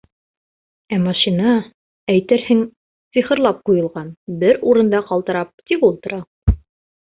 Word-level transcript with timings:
Ә 0.95 0.97
машина, 1.01 1.51
әйтерһең, 2.13 2.63
сихырлап 3.17 3.59
ҡуйылған, 3.69 4.09
бер 4.45 4.61
урында 4.73 5.03
ҡалтырап 5.11 5.53
тик 5.73 5.87
ултыра. 5.91 6.21